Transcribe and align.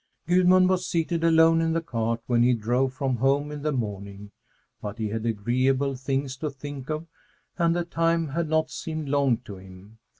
Gudmund 0.25 0.67
was 0.67 0.87
seated 0.87 1.23
alone 1.23 1.61
in 1.61 1.73
the 1.73 1.79
cart 1.81 2.21
when 2.25 2.41
he 2.41 2.55
drove 2.55 2.91
from 2.91 3.17
home 3.17 3.51
in 3.51 3.61
the 3.61 3.71
morning, 3.71 4.31
but 4.81 4.97
he 4.97 5.09
had 5.09 5.27
agreeable 5.27 5.93
things 5.93 6.35
to 6.37 6.49
think 6.49 6.89
of 6.89 7.05
and 7.59 7.75
the 7.75 7.85
time 7.85 8.29
had 8.29 8.49
not 8.49 8.71
seemed 8.71 9.09
long 9.09 9.37
to 9.41 9.57
him. 9.57 9.99